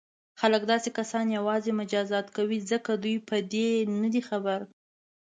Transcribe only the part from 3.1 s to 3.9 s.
په دې